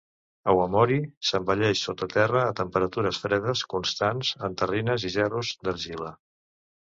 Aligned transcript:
"Awamori" 0.51 0.95
s'envelleix 1.31 1.81
sota 1.87 2.07
terra 2.13 2.39
a 2.45 2.55
temperatures 2.61 3.19
fredes 3.25 3.63
constants 3.75 4.33
en 4.49 4.57
terrines 4.63 5.05
i 5.11 5.15
gerros 5.19 5.53
d'argila. 5.69 6.11